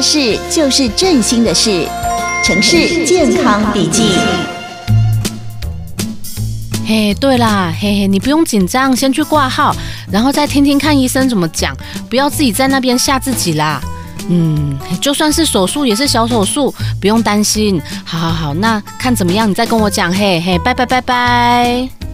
[0.00, 1.86] 的事就是振兴的事，
[2.42, 4.12] 城市健康笔记。
[6.86, 9.76] 嘿，对啦，嘿嘿，你不用紧张，先去挂号，
[10.10, 11.76] 然后再听听看医生怎么讲，
[12.08, 13.78] 不要自己在那边吓自己啦。
[14.30, 17.78] 嗯，就算是手术也是小手术，不用担心。
[18.02, 20.10] 好好好，那看怎么样，你再跟我讲。
[20.10, 21.14] 嘿嘿，拜拜拜拜。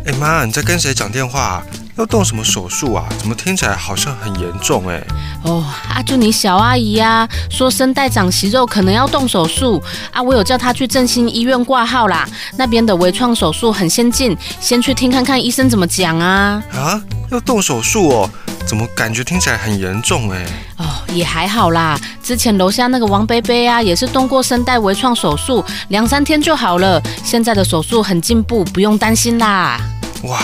[0.07, 1.63] 哎妈，你在跟谁讲电话？
[1.97, 3.07] 要动什么手术啊？
[3.19, 5.03] 怎么听起来好像很严重哎？
[5.45, 10.21] 哦，啊，就你小阿姨呀、啊，说声带长息肉，可能要动手术啊。
[10.21, 16.63] 我有叫她去振兴医院挂号啦，那边的微创手术很先进，先去听看看医生怎么讲啊。
[16.75, 18.31] 啊，要动手术哦？
[18.67, 20.45] 怎么感觉听起来很严重哎？
[20.77, 20.85] 哦，
[21.15, 21.99] 也还好啦。
[22.23, 27.01] 之前楼下那个王贝贝啊，也是动过声带微创手术，两三天就好了。
[27.25, 29.81] 现在的手术很进步，不用担心啦。
[30.25, 30.41] 哇。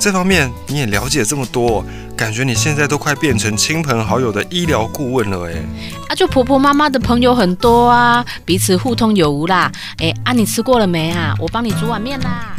[0.00, 1.84] 这方面你也了解这么多，
[2.16, 5.52] 感觉你现在都快变成亲朋好友的医疗顾问了哎！
[6.08, 9.70] 啊，就婆婆妈妈的朋友很多啊，彼此互通有无啦。
[9.98, 11.34] 哎，啊，你吃过了没啊？
[11.38, 12.56] 我帮你煮碗面啦。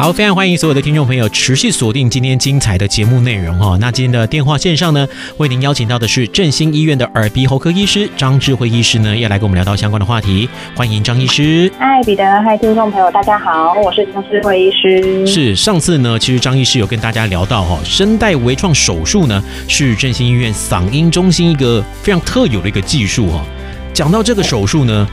[0.00, 3.76] 好，非常欢迎所有的听众朋友持续锁定今天精彩的节目内容哈。
[3.78, 5.06] 那今天的电话线上呢，
[5.36, 10.48] 为您邀请到的是振兴医院的耳鼻喉科医师张智慧医师呢，要来跟我们聊到相关的话题。
[10.74, 11.70] 欢迎张医师。
[11.78, 15.26] 嗨，彼得，嗨，听众朋友，大家好，我是张智慧医师。
[15.26, 23.44] 是上次呢，其实张医师有跟大家聊到哈，声带微创手术呢，是振兴医院嗓音中心一个非常特有的一个技术哈。
[23.92, 25.06] 讲到这个手术呢。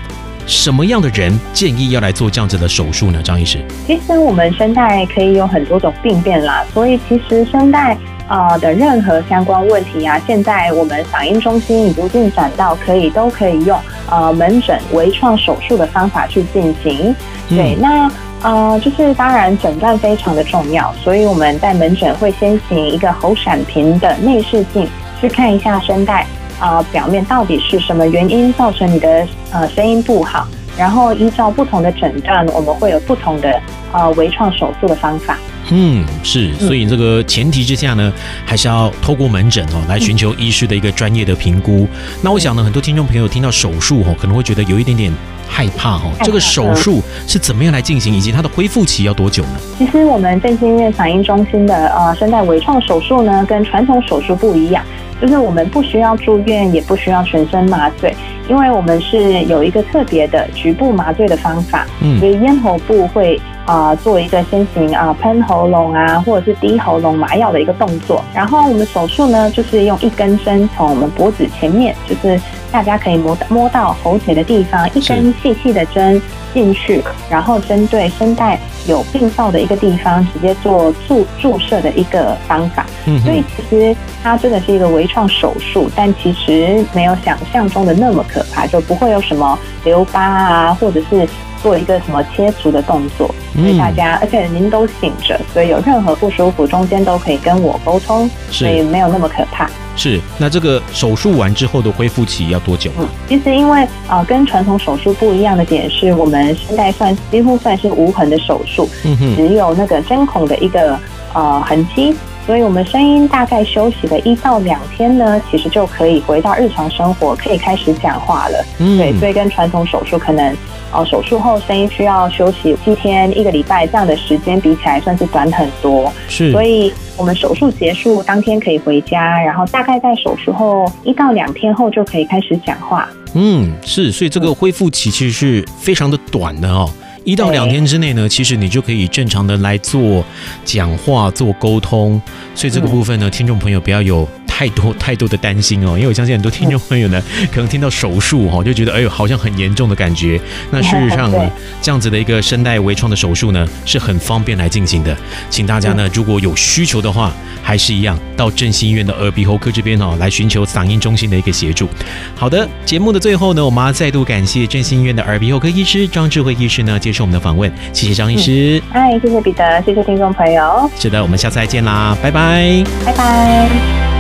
[0.48, 3.22] 什么样的人建议要来做这样子的手术呢？
[3.22, 7.98] 张医师，其实我们声带可以有很多种病变啦，所以其实声带
[8.30, 13.78] 啊的任何相关问题啊，现在我们嗓音中心已经进展到可以都可以用
[14.10, 17.14] 呃门诊微创手术的方法去进行。
[17.50, 24.88] 对，嗯、那呃就是当然诊断非常的重要，所以我们在门诊会先行一个喉闪屏的内视镜
[25.20, 26.26] 去看一下声带。
[26.60, 30.48] 啊、呃，表面到底是什么原因造成你的呃声音不好？
[30.78, 33.60] 然后依照不同的诊断，我们会有不同的
[33.92, 35.36] 呃微创手术的方法。
[35.70, 38.14] 嗯，是，所以这个前提之下呢，
[38.46, 41.88] 还是要透过门诊哦来寻求医师的一个专业的评估。
[41.92, 45.12] 嗯、那我想呢，很多听众朋友听到手术哦，可能会觉得有一点点
[45.48, 46.12] 害怕哦。
[46.24, 49.60] 这个手术是怎么样来进行，以及它的恢复期要多久呢？
[49.80, 54.86] 其实我们振兴医院反应中心的呃声带微创手术呢，跟传统手术不一样。
[55.22, 58.16] 就是我们不需要住院，也不需要全身麻醉，
[58.48, 72.40] 因为我们是有一个特别的局部麻醉的方法，嗯，所以咽喉部会啊、呃、做一个先行啊喷喉咙啊，或者是滴喉咙麻药的一个动作，然后我们手术呢就是用一根针从我们脖子前面，就是
[72.72, 76.22] 大家可以摸摸到喉结的地方，一根细细的针。
[76.58, 82.84] 进去，然后针对声带有病灶的一个地方，直接做注注射的一个方法。
[83.06, 91.30] 嗯，所以其实它真的是一个微创手术，但其实没有想象中的那么可怕，就不会有什么留疤啊，或者是
[91.62, 93.34] 做一个什么切除的动作。
[93.56, 99.68] 所以大家，而且您都醒着，所以有任何不舒服，中间都可以跟我沟通，所以没有那么可怕。
[99.96, 102.92] 是，那这个手术完之后的恢复期要多久？
[103.00, 108.88] 嗯，其实因为啊、呃，跟传统手术不一样的点是，我们声带算几乎算是无痕的手术，
[109.36, 111.00] 只有那个针孔的一个
[111.34, 112.14] 呃痕迹，
[112.48, 118.66] 所以我们声音大概休息了一到两天呢，其实就可以回到日常生活，可以开始讲话了。
[118.80, 120.52] 嗯，对，所以跟传统手术可能
[120.92, 126.12] 哦、呃，手术后声音需要休息七天、一个礼拜这样的时间比起来，算是短很多。
[126.28, 126.92] 是，所以。
[127.18, 133.10] 我们手术结束当天可以回家，然后大概在手术后一到两天后就可以开始讲话。
[133.34, 136.88] 嗯，是，所以这个恢复期其实是非常的短的哦。
[137.28, 140.24] 一到两天之内呢，其实你就可以正常的来做
[140.64, 142.22] 讲话、做沟通。
[142.56, 144.26] 所以这个部分呢，听众朋友不要有。
[144.58, 147.22] 太多太多的担心哦，因为我相信很多听众朋友呢，
[147.54, 150.42] 可能听到手术哈，就觉得哎呦，好像很严重的感觉。
[150.72, 151.38] 那事实 上呢，
[151.80, 155.16] 这样子的一个声带微创的手术呢，是很方便来进行的。
[155.48, 157.32] 请大家呢，如果有需求的话，
[157.62, 161.88] 还是一样到振兴医院的耳鼻喉科这边哦，来寻求嗓音中心的一个协助。
[162.36, 167.72] 好的，节目的最后呢，我们要再度感谢振兴医院的耳鼻喉科医师张智慧医师呢，接受我们的访问。
[167.94, 168.82] 谢谢张医师。
[168.92, 170.90] 哎，谢谢彼得，谢谢听众朋友。
[171.00, 174.17] 是的，我们下次再见啦，拜拜，拜拜。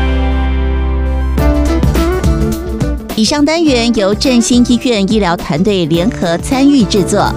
[3.17, 7.33] 以上单元由振兴医院医疗团队联合参与制作。